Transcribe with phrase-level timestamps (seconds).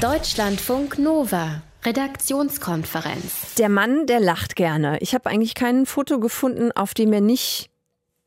[0.00, 1.62] Deutschlandfunk Nova.
[1.84, 3.54] Redaktionskonferenz.
[3.54, 4.98] Der Mann, der lacht gerne.
[5.00, 7.70] Ich habe eigentlich kein Foto gefunden, auf dem er nicht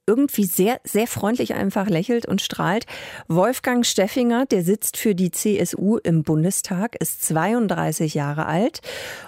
[0.08, 2.86] irgendwie sehr, sehr freundlich einfach lächelt und strahlt.
[3.28, 8.80] Wolfgang Steffinger, der sitzt für die CSU im Bundestag, ist 32 Jahre alt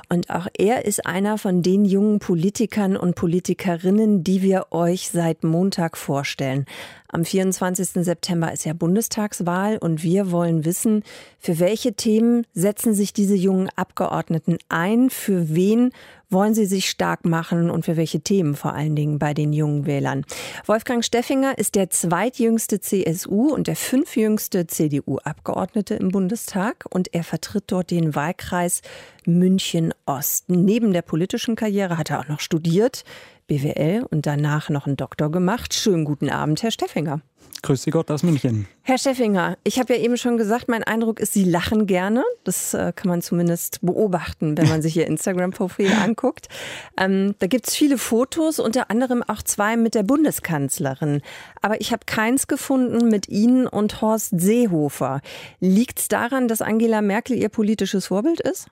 [0.07, 5.44] und auch er ist einer von den jungen Politikern und Politikerinnen, die wir euch seit
[5.44, 6.66] Montag vorstellen.
[7.11, 8.05] Am 24.
[8.05, 11.04] September ist ja Bundestagswahl und wir wollen wissen,
[11.39, 15.91] für welche Themen setzen sich diese jungen Abgeordneten ein, für wen
[16.30, 19.86] wollen sie sich stark machen und für welche Themen vor allen Dingen bei den jungen
[19.86, 20.26] Wählern.
[20.66, 27.66] Wolfgang Steffinger ist der zweitjüngste CSU und der fünfjüngste CDU-Abgeordnete im Bundestag und er vertritt
[27.68, 28.82] dort den Wahlkreis
[29.26, 30.46] München Ost.
[30.50, 33.04] Neben der politischen Karriere hat er auch noch studiert
[33.49, 35.73] BWL und danach noch einen Doktor gemacht.
[35.73, 37.21] Schönen guten Abend, Herr Steffinger.
[37.62, 38.67] Grüß Sie Gott aus München.
[38.84, 42.23] Herr Steffinger, ich habe ja eben schon gesagt, mein Eindruck ist, Sie lachen gerne.
[42.45, 46.48] Das äh, kann man zumindest beobachten, wenn man sich Ihr Instagram-Profil anguckt.
[46.96, 51.21] Ähm, da gibt es viele Fotos, unter anderem auch zwei mit der Bundeskanzlerin.
[51.62, 55.20] Aber ich habe keins gefunden mit Ihnen und Horst Seehofer.
[55.59, 58.68] Liegt es daran, dass Angela Merkel Ihr politisches Vorbild ist?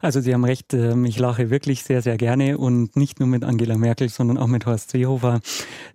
[0.00, 3.44] Also Sie haben recht, ähm, ich lache wirklich sehr, sehr gerne und nicht nur mit
[3.44, 5.40] Angela Merkel, sondern auch mit Horst Seehofer.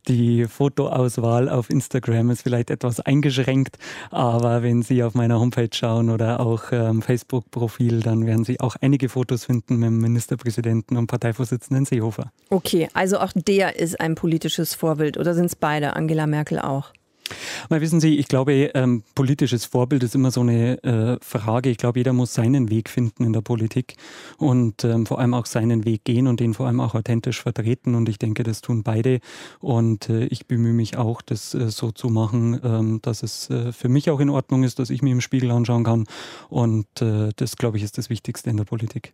[0.08, 3.78] Die Fotoauswahl auf Instagram ist vielleicht etwas eingeschränkt,
[4.12, 8.76] aber wenn Sie auf meiner Homepage schauen oder auch ähm, Facebook-Profil, dann werden Sie auch
[8.82, 12.32] einige Fotos finden mit dem Ministerpräsidenten und Parteivorsitzenden Seehofer.
[12.50, 16.92] Okay, also auch der ist ein politisches Vorbild oder sind es beide, Angela Merkel auch?
[17.70, 21.70] Mal wissen Sie, ich glaube, ähm, politisches Vorbild ist immer so eine äh, Frage.
[21.70, 23.96] Ich glaube, jeder muss seinen Weg finden in der Politik
[24.38, 27.96] und ähm, vor allem auch seinen Weg gehen und den vor allem auch authentisch vertreten.
[27.96, 29.20] Und ich denke, das tun beide.
[29.60, 33.72] Und äh, ich bemühe mich auch, das äh, so zu machen, ähm, dass es äh,
[33.72, 36.06] für mich auch in Ordnung ist, dass ich mir im Spiegel anschauen kann.
[36.50, 39.14] Und äh, das, glaube ich, ist das Wichtigste in der Politik.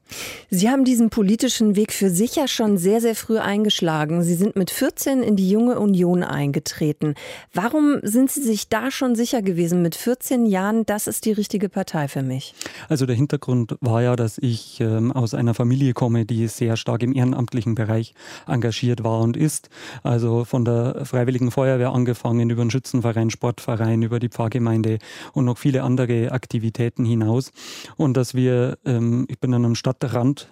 [0.49, 4.23] Sie haben diesen politischen Weg für sich ja schon sehr, sehr früh eingeschlagen.
[4.23, 7.15] Sie sind mit 14 in die junge Union eingetreten.
[7.53, 11.69] Warum sind Sie sich da schon sicher gewesen mit 14 Jahren, das ist die richtige
[11.69, 12.53] Partei für mich?
[12.89, 17.03] Also der Hintergrund war ja, dass ich ähm, aus einer Familie komme, die sehr stark
[17.03, 18.13] im ehrenamtlichen Bereich
[18.47, 19.69] engagiert war und ist.
[20.03, 24.99] Also von der Freiwilligen Feuerwehr angefangen, über den Schützenverein, Sportverein, über die Pfarrgemeinde
[25.33, 27.51] und noch viele andere Aktivitäten hinaus.
[27.97, 30.49] Und dass wir, ähm, ich bin an einem Stadtrand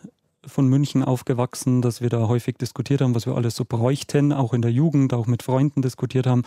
[0.50, 4.54] von München aufgewachsen, dass wir da häufig diskutiert haben, was wir alles so bräuchten, auch
[4.54, 6.44] in der Jugend, auch mit Freunden diskutiert haben.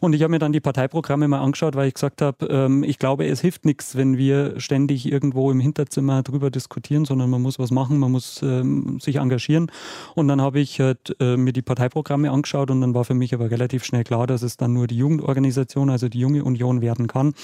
[0.00, 2.98] Und ich habe mir dann die Parteiprogramme mal angeschaut, weil ich gesagt habe, ähm, ich
[2.98, 7.58] glaube, es hilft nichts, wenn wir ständig irgendwo im Hinterzimmer drüber diskutieren, sondern man muss
[7.58, 9.70] was machen, man muss ähm, sich engagieren.
[10.14, 13.34] Und dann habe ich halt, äh, mir die Parteiprogramme angeschaut und dann war für mich
[13.34, 17.06] aber relativ schnell klar, dass es dann nur die Jugendorganisation, also die junge Union werden
[17.06, 17.34] kann.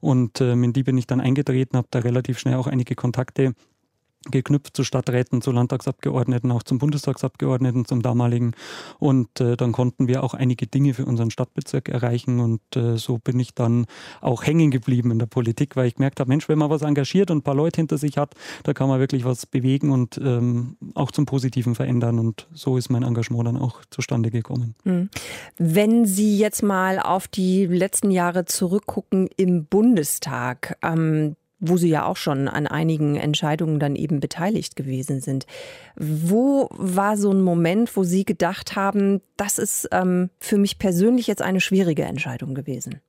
[0.00, 3.54] Und ähm, in die bin ich dann eingetreten, habe da relativ schnell auch einige Kontakte
[4.30, 8.52] geknüpft zu Stadträten, zu Landtagsabgeordneten, auch zum Bundestagsabgeordneten, zum damaligen.
[8.98, 12.40] Und äh, dann konnten wir auch einige Dinge für unseren Stadtbezirk erreichen.
[12.40, 13.86] Und äh, so bin ich dann
[14.20, 17.30] auch hängen geblieben in der Politik, weil ich gemerkt habe, Mensch, wenn man was engagiert
[17.30, 20.76] und ein paar Leute hinter sich hat, da kann man wirklich was bewegen und ähm,
[20.94, 22.18] auch zum Positiven verändern.
[22.18, 24.74] Und so ist mein Engagement dann auch zustande gekommen.
[24.84, 25.08] Hm.
[25.58, 32.04] Wenn Sie jetzt mal auf die letzten Jahre zurückgucken im Bundestag, ähm, wo Sie ja
[32.04, 35.46] auch schon an einigen Entscheidungen dann eben beteiligt gewesen sind.
[35.96, 41.26] Wo war so ein Moment, wo Sie gedacht haben, das ist ähm, für mich persönlich
[41.26, 43.00] jetzt eine schwierige Entscheidung gewesen?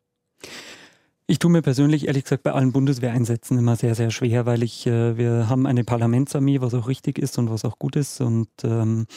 [1.30, 4.88] Ich tue mir persönlich ehrlich gesagt bei allen Bundeswehreinsätzen immer sehr, sehr schwer, weil ich,
[4.88, 8.22] äh, wir haben eine Parlamentsarmee, was auch richtig ist und was auch gut ist.
[8.22, 9.08] Und ähm,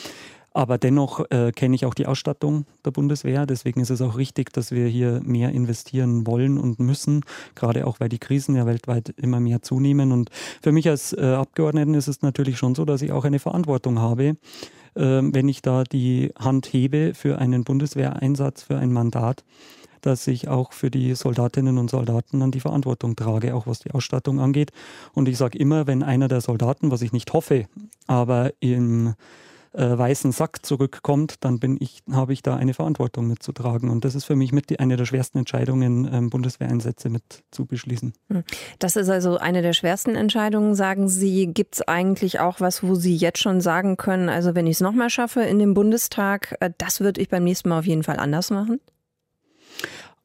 [0.53, 3.47] aber dennoch äh, kenne ich auch die Ausstattung der Bundeswehr.
[3.47, 7.25] Deswegen ist es auch richtig, dass wir hier mehr investieren wollen und müssen,
[7.55, 10.13] gerade auch weil die Krisen ja weltweit immer mehr zunehmen.
[10.13, 10.31] Und
[10.61, 14.01] für mich als äh, Abgeordneten ist es natürlich schon so, dass ich auch eine Verantwortung
[14.01, 14.35] habe, äh,
[14.95, 19.45] wenn ich da die Hand hebe für einen Bundeswehreinsatz, für ein Mandat
[20.03, 23.91] dass ich auch für die Soldatinnen und Soldaten dann die Verantwortung trage, auch was die
[23.91, 24.73] Ausstattung angeht.
[25.13, 27.67] Und ich sage immer, wenn einer der Soldaten, was ich nicht hoffe,
[28.07, 29.15] aber im
[29.73, 33.91] äh, weißen Sack zurückkommt, dann bin ich, habe ich da eine Verantwortung mitzutragen.
[33.91, 37.67] Und das ist für mich mit die, eine der schwersten Entscheidungen, ähm, Bundeswehreinsätze mit zu
[37.67, 38.13] beschließen.
[38.29, 38.45] Hm.
[38.79, 41.47] Das ist also eine der schwersten Entscheidungen, sagen Sie.
[41.47, 44.81] Gibt es eigentlich auch was, wo Sie jetzt schon sagen können, also wenn ich es
[44.81, 48.19] nochmal schaffe in dem Bundestag, äh, das würde ich beim nächsten Mal auf jeden Fall
[48.19, 48.81] anders machen?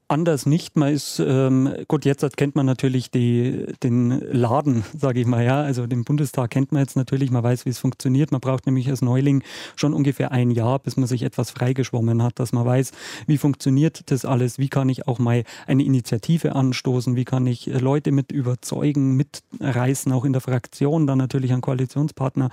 [0.08, 0.76] Anders nicht.
[0.76, 5.62] Man ist, ähm, gut, jetzt kennt man natürlich die, den Laden, sage ich mal, ja.
[5.62, 8.32] Also den Bundestag kennt man jetzt natürlich, man weiß, wie es funktioniert.
[8.32, 9.44] Man braucht nämlich als Neuling
[9.76, 12.92] schon ungefähr ein Jahr, bis man sich etwas freigeschwommen hat, dass man weiß,
[13.28, 17.66] wie funktioniert das alles, wie kann ich auch mal eine Initiative anstoßen, wie kann ich
[17.66, 22.50] Leute mit überzeugen, mitreißen, auch in der Fraktion, dann natürlich ein Koalitionspartner.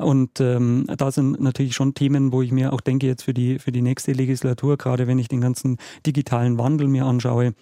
[0.00, 3.58] Und ähm, da sind natürlich schon Themen, wo ich mir auch denke, jetzt für die,
[3.58, 5.76] für die nächste Legislatur, gerade wenn ich den ganzen
[6.06, 7.54] digitalen Wandel mir anschaue,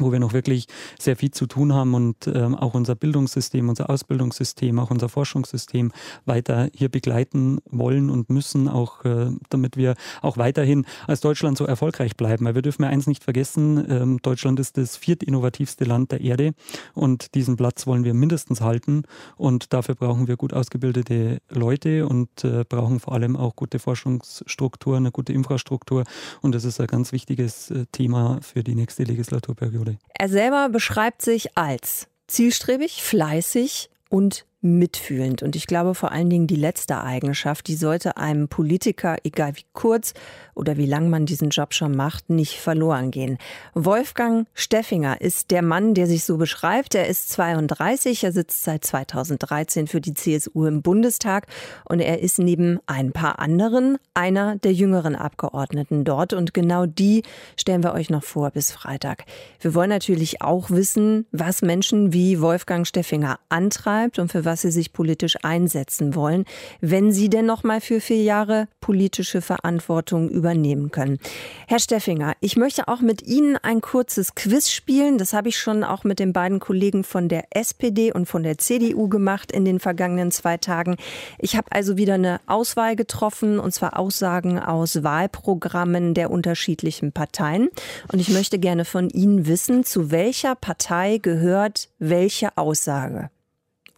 [0.00, 0.66] wo wir noch wirklich
[0.98, 5.92] sehr viel zu tun haben und ähm, auch unser Bildungssystem, unser Ausbildungssystem, auch unser Forschungssystem
[6.24, 11.64] weiter hier begleiten wollen und müssen, auch äh, damit wir auch weiterhin als Deutschland so
[11.64, 12.44] erfolgreich bleiben.
[12.44, 16.52] Weil wir dürfen ja eins nicht vergessen, ähm, Deutschland ist das viertinnovativste Land der Erde
[16.94, 19.02] und diesen Platz wollen wir mindestens halten
[19.36, 24.98] und dafür brauchen wir gut ausgebildete Leute und äh, brauchen vor allem auch gute Forschungsstrukturen,
[25.04, 26.04] eine gute Infrastruktur
[26.42, 29.98] und das ist ein ganz wichtiges äh, Thema für die nächste Legislaturperiode wurde.
[30.18, 35.42] Er selber beschreibt sich als zielstrebig, fleißig und mitfühlend.
[35.42, 39.64] Und ich glaube vor allen Dingen die letzte Eigenschaft, die sollte einem Politiker, egal wie
[39.72, 40.14] kurz
[40.54, 43.38] oder wie lang man diesen Job schon macht, nicht verloren gehen.
[43.74, 46.96] Wolfgang Steffinger ist der Mann, der sich so beschreibt.
[46.96, 51.46] Er ist 32, er sitzt seit 2013 für die CSU im Bundestag
[51.84, 56.32] und er ist neben ein paar anderen einer der jüngeren Abgeordneten dort.
[56.32, 57.22] Und genau die
[57.56, 59.24] stellen wir euch noch vor bis Freitag.
[59.60, 64.70] Wir wollen natürlich auch wissen, was Menschen wie Wolfgang Steffinger antreibt und für was sie
[64.70, 66.46] sich politisch einsetzen wollen,
[66.80, 71.18] wenn sie denn noch mal für vier Jahre politische Verantwortung übernehmen können.
[71.66, 75.18] Herr Steffinger, ich möchte auch mit Ihnen ein kurzes Quiz spielen.
[75.18, 78.56] Das habe ich schon auch mit den beiden Kollegen von der SPD und von der
[78.56, 80.96] CDU gemacht in den vergangenen zwei Tagen.
[81.38, 87.68] Ich habe also wieder eine Auswahl getroffen, und zwar Aussagen aus Wahlprogrammen der unterschiedlichen Parteien.
[88.10, 93.28] Und ich möchte gerne von Ihnen wissen, zu welcher Partei gehört welche Aussage.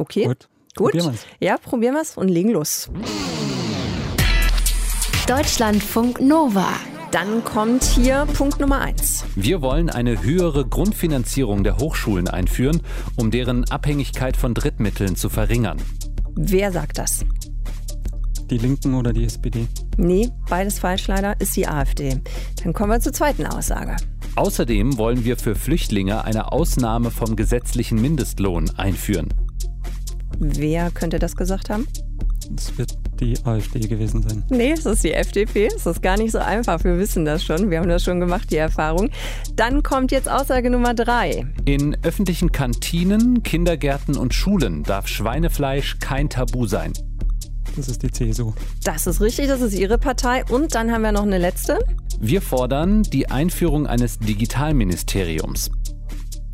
[0.00, 0.24] Okay.
[0.24, 0.48] Gut.
[0.76, 0.92] Gut.
[0.92, 1.26] Probieren wir's.
[1.40, 2.88] Ja, probieren wir es und legen los.
[5.26, 6.68] Deutschlandfunk Nova.
[7.10, 9.24] Dann kommt hier Punkt Nummer eins.
[9.34, 12.80] Wir wollen eine höhere Grundfinanzierung der Hochschulen einführen,
[13.16, 15.76] um deren Abhängigkeit von Drittmitteln zu verringern.
[16.34, 17.26] Wer sagt das?
[18.48, 19.66] Die Linken oder die SPD?
[19.98, 22.22] Nee, beides falsch leider, ist die AfD.
[22.64, 23.96] Dann kommen wir zur zweiten Aussage.
[24.36, 29.28] Außerdem wollen wir für Flüchtlinge eine Ausnahme vom gesetzlichen Mindestlohn einführen.
[30.38, 31.86] Wer könnte das gesagt haben?
[32.56, 34.42] Es wird die AfD gewesen sein.
[34.48, 35.68] Nee, es ist die FDP.
[35.74, 36.82] Es ist gar nicht so einfach.
[36.84, 37.70] Wir wissen das schon.
[37.70, 39.10] Wir haben das schon gemacht, die Erfahrung.
[39.54, 41.46] Dann kommt jetzt Aussage Nummer drei.
[41.64, 46.92] In öffentlichen Kantinen, Kindergärten und Schulen darf Schweinefleisch kein Tabu sein.
[47.76, 48.52] Das ist die CSU.
[48.82, 50.44] Das ist richtig, das ist Ihre Partei.
[50.50, 51.78] Und dann haben wir noch eine letzte.
[52.18, 55.70] Wir fordern die Einführung eines Digitalministeriums.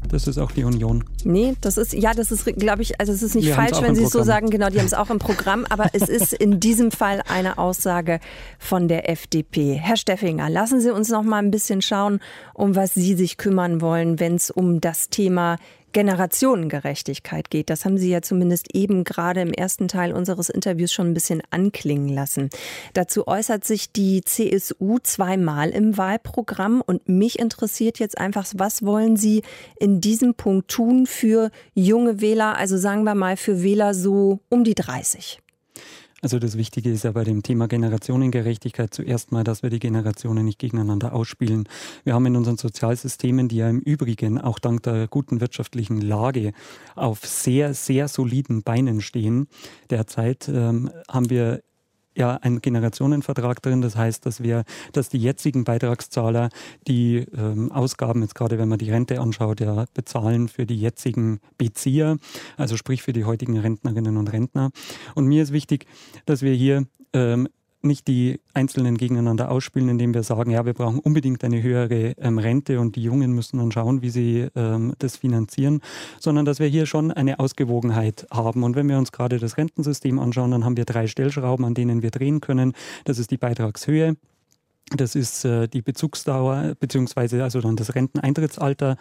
[0.09, 1.05] Das ist auch die Union.
[1.25, 3.95] Nee, das ist, ja, das ist, glaube ich, also es ist nicht Wir falsch, wenn
[3.95, 6.61] Sie es so sagen, genau, die haben es auch im Programm, aber es ist in
[6.61, 8.21] diesem Fall eine Aussage
[8.59, 9.75] von der FDP.
[9.75, 12.21] Herr Steffinger, lassen Sie uns noch mal ein bisschen schauen,
[12.55, 15.57] um was Sie sich kümmern wollen, wenn es um das Thema
[15.93, 17.71] Generationengerechtigkeit geht.
[17.71, 21.43] Das haben Sie ja zumindest eben gerade im ersten Teil unseres Interviews schon ein bisschen
[21.51, 22.51] anklingen lassen.
[22.93, 29.17] Dazu äußert sich die CSU zweimal im Wahlprogramm und mich interessiert jetzt einfach, was wollen
[29.17, 29.43] Sie
[29.79, 34.65] in diesem Punkt tun für junge Wähler, also sagen wir mal für Wähler so um
[34.65, 35.41] die 30?
[36.27, 40.45] Also das Wichtige ist ja bei dem Thema Generationengerechtigkeit zuerst mal, dass wir die Generationen
[40.45, 41.69] nicht gegeneinander ausspielen.
[42.03, 46.53] Wir haben in unseren Sozialsystemen, die ja im Übrigen auch dank der guten wirtschaftlichen Lage
[46.97, 49.47] auf sehr, sehr soliden Beinen stehen,
[49.89, 51.63] derzeit ähm, haben wir
[52.17, 53.81] ja ein Generationenvertrag drin.
[53.81, 56.49] Das heißt, dass wir, dass die jetzigen Beitragszahler
[56.87, 61.41] die ähm, Ausgaben, jetzt gerade wenn man die Rente anschaut, ja bezahlen für die jetzigen
[61.59, 62.17] Bezieher,
[62.57, 64.71] also sprich für die heutigen Rentnerinnen und Rentner.
[65.15, 65.87] Und mir ist wichtig,
[66.25, 67.49] dass wir hier ähm,
[67.83, 72.39] nicht die Einzelnen gegeneinander ausspielen, indem wir sagen, ja, wir brauchen unbedingt eine höhere ähm,
[72.39, 75.81] Rente und die Jungen müssen dann schauen, wie sie ähm, das finanzieren,
[76.19, 78.63] sondern dass wir hier schon eine Ausgewogenheit haben.
[78.63, 82.03] Und wenn wir uns gerade das Rentensystem anschauen, dann haben wir drei Stellschrauben, an denen
[82.03, 82.73] wir drehen können.
[83.05, 84.17] Das ist die Beitragshöhe,
[84.95, 88.97] das ist äh, die Bezugsdauer, beziehungsweise also dann das Renteneintrittsalter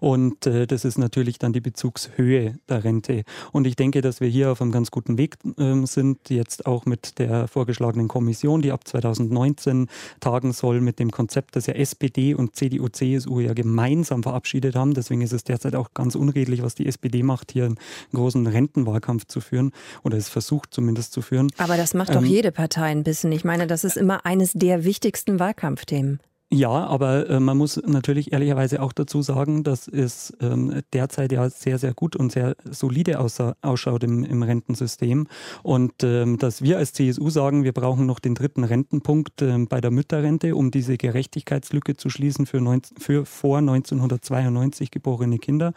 [0.00, 3.24] und äh, das ist natürlich dann die Bezugshöhe der Rente.
[3.52, 6.86] Und ich denke, dass wir hier auf einem ganz guten Weg äh, sind, jetzt auch
[6.86, 9.88] mit der vorgeschlagenen Kommission, die ab 2019
[10.20, 14.94] tagen soll, mit dem Konzept, das ja SPD und CDU, CSU ja gemeinsam verabschiedet haben.
[14.94, 17.78] Deswegen ist es derzeit auch ganz unredlich, was die SPD macht, hier einen
[18.12, 19.72] großen Rentenwahlkampf zu führen
[20.02, 21.50] oder es versucht zumindest zu führen.
[21.58, 23.32] Aber das macht ähm, doch jede Partei ein bisschen.
[23.32, 26.20] Ich meine, das ist immer eines der wichtigsten Wahlkampfthemen.
[26.48, 31.50] Ja, aber äh, man muss natürlich ehrlicherweise auch dazu sagen, dass es ähm, derzeit ja
[31.50, 35.26] sehr, sehr gut und sehr solide ausschaut im, im, Rentensystem.
[35.64, 39.80] Und ähm, dass wir als CSU sagen, wir brauchen noch den dritten Rentenpunkt äh, bei
[39.80, 45.72] der Mütterrente, um diese Gerechtigkeitslücke zu schließen für, 19, für vor 1992 geborene Kinder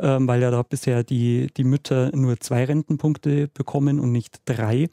[0.00, 4.88] ähm, weil ja da bisher die, die Mütter nur zwei Rentenpunkte bekommen und nicht drei.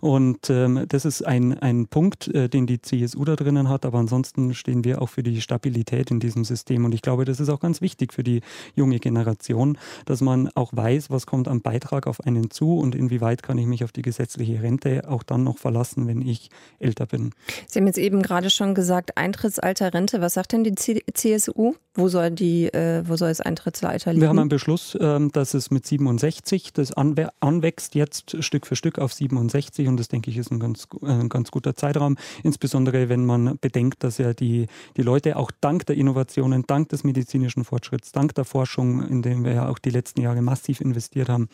[0.00, 3.98] Und ähm, das ist ein, ein Punkt, äh, den die CSU da drinnen hat, aber
[3.98, 6.84] ansonsten stehen wir auch für die Stabilität in diesem System.
[6.84, 8.40] Und ich glaube, das ist auch ganz wichtig für die
[8.74, 13.42] junge Generation, dass man auch weiß, was kommt am Beitrag auf einen zu und inwieweit
[13.42, 17.32] kann ich mich auf die gesetzliche Rente auch dann noch verlassen, wenn ich älter bin.
[17.66, 20.20] Sie haben jetzt eben gerade schon gesagt, Eintrittsalter Rente.
[20.20, 21.74] Was sagt denn die CSU?
[21.94, 24.24] Wo soll, die, äh, wo soll das Eintrittsalter liegen?
[24.40, 29.88] Einen Beschluss, äh, dass es mit 67, das anwächst jetzt Stück für Stück auf 67
[29.88, 33.58] und das denke ich ist ein ganz, äh, ein ganz guter Zeitraum, insbesondere wenn man
[33.60, 34.66] bedenkt, dass ja die,
[34.96, 39.44] die Leute auch dank der Innovationen, dank des medizinischen Fortschritts, dank der Forschung, in dem
[39.44, 41.48] wir ja auch die letzten Jahre massiv investiert haben,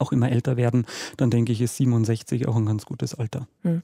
[0.00, 0.86] auch immer älter werden,
[1.16, 3.46] dann denke ich, ist 67 auch ein ganz gutes Alter.
[3.62, 3.82] Hm.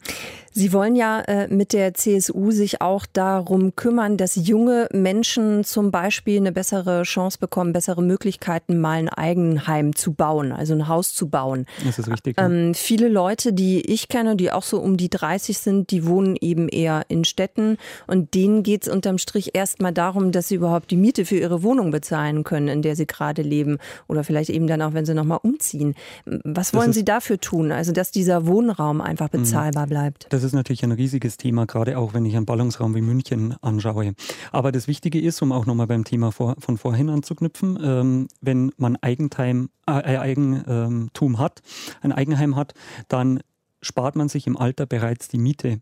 [0.52, 5.90] Sie wollen ja äh, mit der CSU sich auch darum kümmern, dass junge Menschen zum
[5.90, 11.14] Beispiel eine bessere Chance bekommen, bessere Möglichkeiten, mal ein Eigenheim zu bauen, also ein Haus
[11.14, 11.66] zu bauen.
[11.84, 12.36] Das ist richtig.
[12.38, 16.36] Ähm, viele Leute, die ich kenne, die auch so um die 30 sind, die wohnen
[16.40, 20.90] eben eher in Städten und denen geht es unterm Strich erstmal darum, dass sie überhaupt
[20.90, 23.78] die Miete für ihre Wohnung bezahlen können, in der sie gerade leben
[24.08, 25.94] oder vielleicht eben dann auch, wenn sie nochmal umziehen.
[26.24, 27.72] Was wollen Sie dafür tun?
[27.72, 29.38] Also, dass dieser Wohnraum einfach mhm.
[29.38, 30.26] bezahlbar bleibt?
[30.30, 34.14] Das ist natürlich ein riesiges Thema, gerade auch wenn ich einen Ballungsraum wie München anschaue.
[34.50, 38.72] Aber das Wichtige ist, um auch nochmal beim Thema vor, von vorhin anzuknüpfen, ähm, wenn
[38.76, 41.62] man Eigenheim, äh, Eigentum hat,
[42.00, 42.74] ein Eigenheim hat,
[43.08, 43.40] dann
[43.80, 45.80] spart man sich im Alter bereits die Miete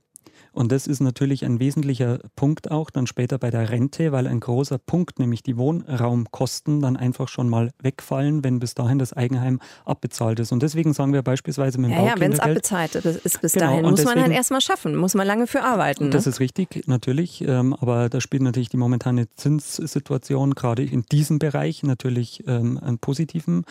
[0.53, 4.41] und das ist natürlich ein wesentlicher Punkt auch dann später bei der Rente, weil ein
[4.41, 9.61] großer Punkt, nämlich die Wohnraumkosten, dann einfach schon mal wegfallen, wenn bis dahin das Eigenheim
[9.85, 10.51] abbezahlt ist.
[10.53, 13.67] Und deswegen sagen wir beispielsweise mit dem Ja, ja wenn es abbezahlt ist bis genau,
[13.67, 16.05] dahin, muss deswegen, man halt erstmal schaffen, muss man lange für arbeiten.
[16.05, 16.11] Ne?
[16.11, 17.43] Das ist richtig, natürlich.
[17.47, 22.99] Ähm, aber da spielt natürlich die momentane Zinssituation gerade in diesem Bereich natürlich ähm, einen
[22.99, 23.65] positiven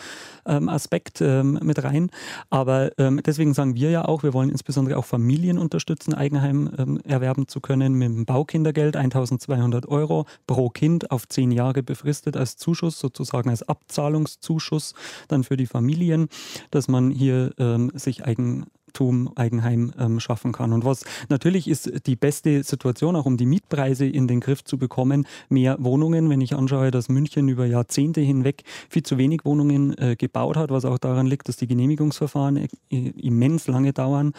[0.46, 2.10] ähm, Aspekt mit rein.
[2.48, 7.48] Aber deswegen sagen wir ja auch, wir wollen insbesondere auch Familien unterstützen, Eigenheim ähm, erwerben
[7.48, 12.98] zu können mit dem Baukindergeld 1200 Euro pro Kind auf zehn Jahre befristet als Zuschuss,
[12.98, 14.94] sozusagen als Abzahlungszuschuss
[15.28, 16.28] dann für die Familien,
[16.70, 20.72] dass man hier ähm, sich eigen Eigentum, Eigenheim ähm, schaffen kann.
[20.72, 24.78] Und was natürlich ist die beste Situation, auch um die Mietpreise in den Griff zu
[24.78, 26.28] bekommen, mehr Wohnungen.
[26.28, 30.70] Wenn ich anschaue, dass München über Jahrzehnte hinweg viel zu wenig Wohnungen äh, gebaut hat,
[30.70, 34.32] was auch daran liegt, dass die Genehmigungsverfahren äh, immens lange dauern.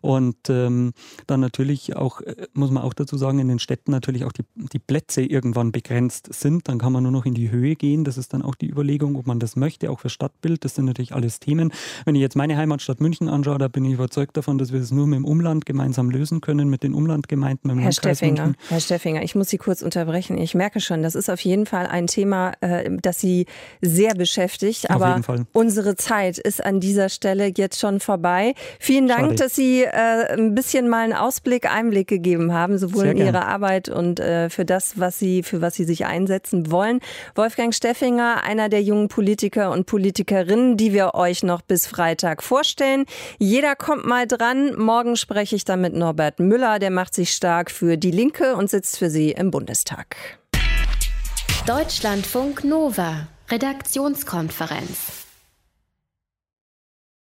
[0.00, 0.92] Und ähm,
[1.26, 4.44] dann natürlich auch, äh, muss man auch dazu sagen, in den Städten natürlich auch die,
[4.54, 6.68] die Plätze irgendwann begrenzt sind.
[6.68, 8.04] Dann kann man nur noch in die Höhe gehen.
[8.04, 10.64] Das ist dann auch die Überlegung, ob man das möchte, auch für Stadtbild.
[10.64, 11.72] Das sind natürlich alles Themen.
[12.04, 14.90] Wenn ich jetzt meine Heimatstadt München anschaue, da bin ich überzeugt davon, dass wir es
[14.90, 18.80] nur mit dem Umland gemeinsam lösen können, mit den Umlandgemeinden, mit dem Herr Steffinger, Herr
[18.80, 20.38] Steffinger, ich muss Sie kurz unterbrechen.
[20.38, 23.46] Ich merke schon, das ist auf jeden Fall ein Thema, äh, das Sie
[23.80, 24.90] sehr beschäftigt.
[24.90, 25.20] Aber
[25.52, 28.54] unsere Zeit ist an dieser Stelle jetzt schon vorbei.
[28.78, 29.34] Vielen Dank, Schade.
[29.34, 33.46] dass Sie äh, ein bisschen mal einen Ausblick, Einblick gegeben haben, sowohl sehr in Ihre
[33.46, 37.00] Arbeit und äh, für das, was Sie, für was Sie sich einsetzen wollen.
[37.34, 43.04] Wolfgang Steffinger, einer der jungen Politiker und Politikerinnen, die wir euch noch bis Freitag vorstellen.
[43.38, 44.74] Jeder kommt mal dran.
[44.78, 46.78] Morgen spreche ich dann mit Norbert Müller.
[46.78, 50.14] Der macht sich stark für die Linke und sitzt für sie im Bundestag.
[51.66, 53.28] Deutschlandfunk Nova.
[53.50, 55.17] Redaktionskonferenz.